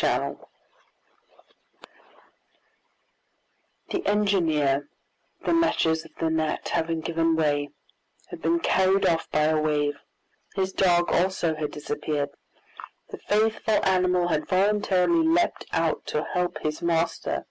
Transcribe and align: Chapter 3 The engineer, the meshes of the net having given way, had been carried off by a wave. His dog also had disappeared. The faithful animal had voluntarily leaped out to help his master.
Chapter 0.00 0.34
3 3.90 3.98
The 4.00 4.06
engineer, 4.08 4.88
the 5.44 5.52
meshes 5.52 6.06
of 6.06 6.12
the 6.18 6.30
net 6.30 6.70
having 6.70 7.00
given 7.00 7.36
way, 7.36 7.68
had 8.30 8.40
been 8.40 8.60
carried 8.60 9.04
off 9.04 9.28
by 9.30 9.42
a 9.42 9.60
wave. 9.60 9.98
His 10.54 10.72
dog 10.72 11.12
also 11.12 11.54
had 11.54 11.70
disappeared. 11.72 12.30
The 13.10 13.18
faithful 13.18 13.84
animal 13.84 14.28
had 14.28 14.48
voluntarily 14.48 15.28
leaped 15.28 15.66
out 15.70 16.06
to 16.06 16.24
help 16.32 16.56
his 16.62 16.80
master. 16.80 17.44